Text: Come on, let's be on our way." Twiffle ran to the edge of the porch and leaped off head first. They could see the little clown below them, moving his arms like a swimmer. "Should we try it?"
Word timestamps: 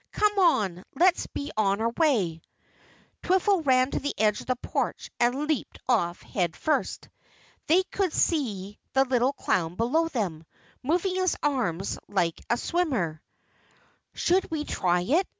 Come 0.13 0.39
on, 0.39 0.83
let's 0.95 1.27
be 1.27 1.51
on 1.55 1.79
our 1.79 1.91
way." 1.95 2.41
Twiffle 3.21 3.63
ran 3.63 3.91
to 3.91 3.99
the 3.99 4.15
edge 4.19 4.39
of 4.41 4.47
the 4.47 4.55
porch 4.55 5.11
and 5.19 5.47
leaped 5.47 5.77
off 5.87 6.23
head 6.23 6.57
first. 6.57 7.07
They 7.67 7.83
could 7.83 8.11
see 8.11 8.79
the 8.93 9.05
little 9.05 9.33
clown 9.33 9.75
below 9.75 10.07
them, 10.07 10.43
moving 10.81 11.13
his 11.17 11.37
arms 11.43 11.99
like 12.07 12.41
a 12.49 12.57
swimmer. 12.57 13.21
"Should 14.15 14.49
we 14.49 14.63
try 14.65 15.01
it?" 15.01 15.27